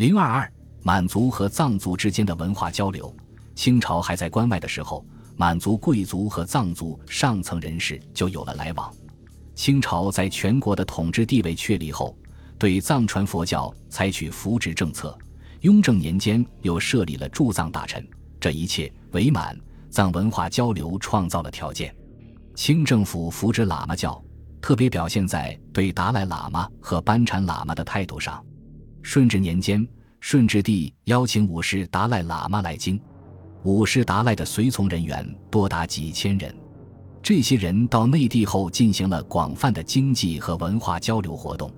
[0.00, 3.14] 零二二，满族和藏族之间的文化交流。
[3.54, 5.04] 清朝还在关外的时候，
[5.36, 8.90] 满族贵族和藏族上层人士就有了来往。
[9.54, 12.16] 清朝在全国的统治地位确立后，
[12.58, 15.14] 对藏传佛教采取扶植政策。
[15.60, 18.02] 雍正年间又设立了驻藏大臣，
[18.40, 19.54] 这一切为满
[19.90, 21.94] 藏文化交流创造了条件。
[22.54, 24.18] 清政府扶植喇嘛教，
[24.62, 28.42] 特别表现在对达赖喇嘛和班禅喇嘛的态度上。
[29.02, 29.86] 顺治年间，
[30.20, 33.00] 顺治帝邀请五世达赖喇嘛来京，
[33.62, 36.54] 五世达赖的随从人员多达几千人。
[37.22, 41.70] 这些人到内地后，进行了广泛的经济和文化交流活动。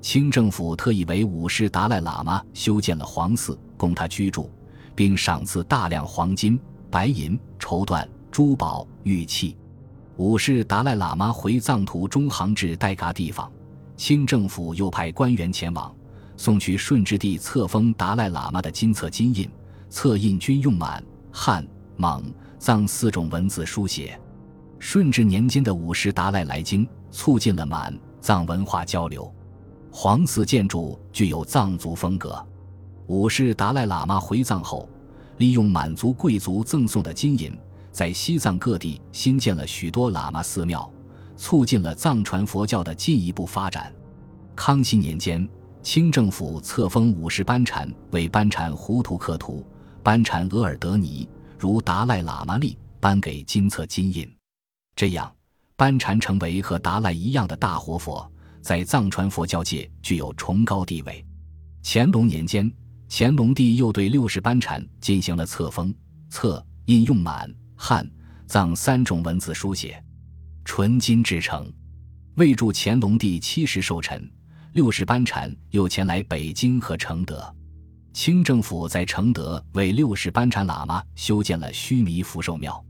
[0.00, 4.48] 清政府特意为五世达赖喇嘛修建了皇寺，供他居住，
[4.94, 9.56] 并赏赐大量黄金、白银、绸缎、珠宝、玉器。
[10.16, 13.50] 五世达赖喇嘛回藏途中行至代嘎地方，
[13.96, 15.92] 清政府又派官员前往，
[16.36, 19.48] 送去顺治帝册封达赖喇嘛的金册金印，
[19.88, 22.22] 册印均用满、汉、蒙、
[22.58, 24.18] 藏四种文字书写。
[24.78, 29.32] 顺治年间的五世达赖来京，促进了满藏文化交流。
[29.90, 32.44] 皇寺建筑具有藏族风格。
[33.06, 34.86] 五世达赖喇嘛回藏后，
[35.38, 37.56] 利用满族贵族赠送的金银，
[37.90, 40.88] 在西藏各地新建了许多喇嘛寺庙，
[41.36, 43.90] 促进了藏传佛教的进一步发展。
[44.54, 45.48] 康熙年间，
[45.86, 49.64] 清政府册封五世班禅为班禅胡图克图、
[50.02, 54.28] 班禅额尔德尼，如达赖喇嘛立颁给金册金印，
[54.96, 55.32] 这样
[55.76, 58.28] 班禅成为和达赖一样的大活佛。
[58.60, 61.24] 在藏传佛教界具有崇高地位。
[61.84, 62.68] 乾隆年间，
[63.08, 65.94] 乾隆帝又对六世班禅进行了册封，
[66.28, 68.04] 册印用满、汉、
[68.48, 70.02] 藏三种文字书写，
[70.64, 71.72] 纯金制成。
[72.34, 74.28] 为助乾隆帝七十寿辰，
[74.76, 77.42] 六世班禅又前来北京和承德。
[78.12, 82.84] 清政府在承德为六世班禅喇嘛修建了须弥福寿庙，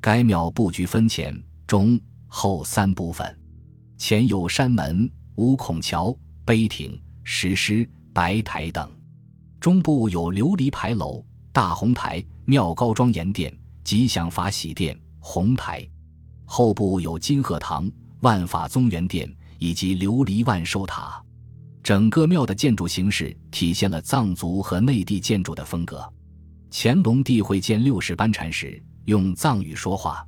[0.00, 3.36] 该庙布局分前、中、后三部分。
[3.98, 8.88] 前有山门、五孔桥、碑亭、石狮、白台等，
[9.58, 11.20] 中部有琉璃牌楼、
[11.52, 13.52] 大红台、庙高庄严殿、
[13.82, 15.84] 吉祥法喜殿、红台；
[16.44, 17.90] 后部有金鹤堂、
[18.20, 19.28] 万法宗元殿
[19.58, 21.22] 以及琉璃万寿塔。
[21.82, 26.02] 整个庙的建筑形式体现了藏族和内地建筑的风格。
[26.70, 30.26] 乾隆帝会见六世班禅时，用藏语说话，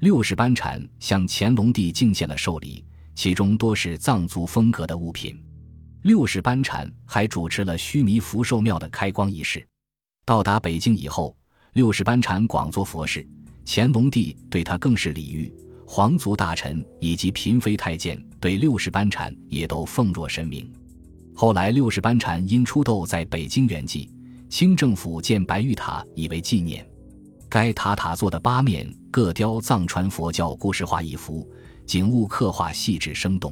[0.00, 2.84] 六世班禅向乾隆帝敬献了寿礼。
[3.14, 5.42] 其中多是藏族风格的物品。
[6.02, 9.66] 六世班禅还主持了须弥福寿庙的开光仪式。
[10.24, 11.36] 到达北京以后，
[11.72, 13.26] 六世班禅广做佛事，
[13.66, 15.52] 乾隆帝对他更是礼遇，
[15.90, 20.70] 皇族大臣以及嫔妃太监对六世班禅也都奉若神明。
[21.34, 24.06] 后来，六世班禅因出斗在北京圆寂，
[24.50, 26.86] 清政府建白玉塔以为纪念。
[27.48, 31.48] 该塔塔座的八面各雕藏传佛教故事画一幅。
[31.86, 33.50] 景物刻画细致生动，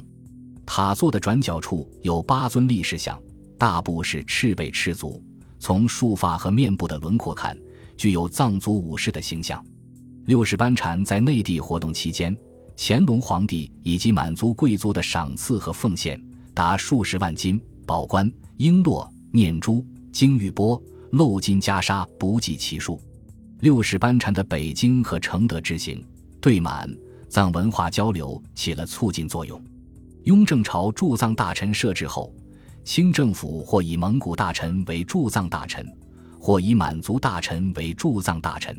[0.63, 3.19] 塔座的转角处有八尊力士像，
[3.57, 5.19] 大部是赤背赤足。
[5.57, 7.57] 从束发和面部的轮廓看，
[7.97, 9.65] 具有藏族武士的形象。
[10.27, 12.35] 六世班禅在内地活动期间，
[12.75, 16.21] 乾隆皇帝以及满族贵族的赏赐和奉献
[16.53, 20.83] 达数十万金，宝冠、璎珞、念珠、金玉钵、
[21.13, 22.99] 镂金袈裟不计其数。
[23.61, 26.05] 六世班禅的北京和承德之行，
[26.41, 26.93] 对满。
[27.29, 29.61] 藏文化交流起了促进作用。
[30.25, 32.35] 雍正朝驻藏大臣设置后，
[32.83, 35.89] 清政府或以蒙古大臣为驻藏大臣，
[36.37, 38.77] 或以满族大臣为驻藏大臣。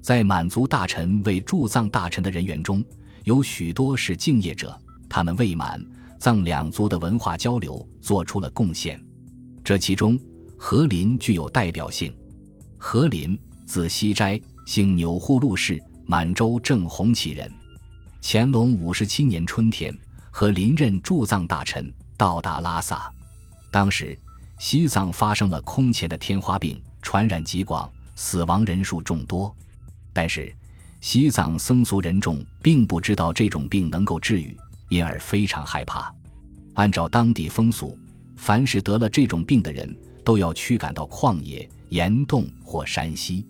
[0.00, 2.82] 在满族大臣为驻藏大臣的人员中，
[3.24, 4.78] 有许多是敬业者，
[5.08, 5.84] 他们为满
[6.18, 9.00] 藏两族的文化交流做出了贡献。
[9.62, 10.18] 这其中，
[10.56, 12.14] 何林具有代表性。
[12.78, 17.50] 何林，字西斋，姓钮祜禄氏，满洲正红旗人。
[18.22, 19.94] 乾隆五十七年春天，
[20.30, 23.12] 和临任驻藏大臣到达拉萨。
[23.70, 24.18] 当时，
[24.58, 29.54] 西藏发生了空前的天花病，传染极广，死亡人数众多。
[30.12, 30.54] 但是，
[31.00, 34.56] 西藏僧俗人众并不知道这种病能够治愈，
[34.88, 36.12] 因而非常害怕。
[36.74, 37.98] 按照当地风俗，
[38.36, 43.46] 凡是得了这种病的人，都要驱赶到旷野、岩洞或山溪。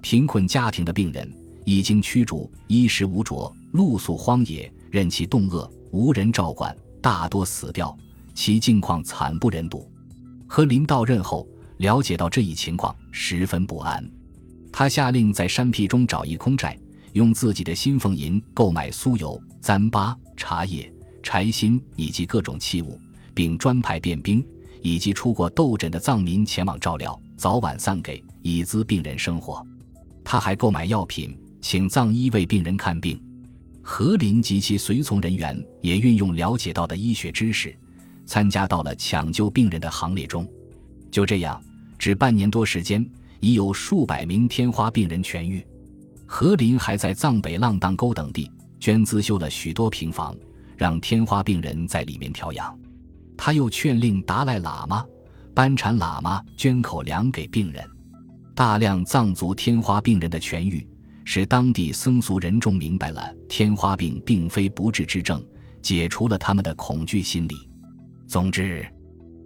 [0.00, 1.30] 贫困家庭的病人
[1.64, 3.52] 已经驱逐，衣食无着。
[3.72, 7.96] 露宿荒野，任其冻饿，无人照管，大多死掉，
[8.34, 9.90] 其境况惨不忍睹。
[10.46, 11.46] 和林到任后，
[11.76, 14.02] 了解到这一情况，十分不安。
[14.78, 16.78] 他下令在山僻中找一空寨，
[17.12, 20.88] 用自己的薪俸银购买酥油、糌粑、茶叶、
[21.20, 22.96] 柴薪以及各种器物，
[23.34, 24.46] 并专派便兵，
[24.80, 29.66] 以及出过痘疹的藏民前往照料，早晚散给，以资病人生活。
[30.22, 33.20] 他还购买药品，请藏医为病人看病。
[33.82, 37.76] 何林及其随从人员也运用了解到的医学知识，
[38.26, 40.48] 参加到了抢救病人的行列中。
[41.10, 41.60] 就这样，
[41.98, 43.04] 只半年多时间，
[43.40, 45.64] 已有数百名天花病人痊愈。
[46.26, 50.36] 何林还在藏北浪荡沟等地捐资修了许多平房，
[50.76, 52.78] 让天花病人在里面调养。
[53.36, 55.04] 他又劝令达赖喇嘛、
[55.54, 57.82] 班禅喇嘛捐口粮给病人。
[58.54, 60.86] 大量藏族天花病人的痊愈，
[61.24, 65.40] 使当地僧俗人众明白了天花病并非不治之症，
[65.80, 67.54] 解除了他们的恐惧心理。
[68.26, 68.84] 总之，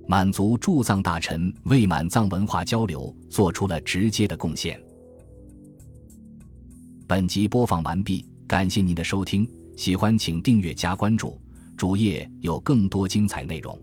[0.07, 4.81] 满族驻藏大臣为满藏文化交流做出了直接的贡献。
[7.07, 11.41] 本集播放完毕，感谢您的收听，喜欢请订阅加关注，
[11.77, 13.79] 主页有更多精彩内容。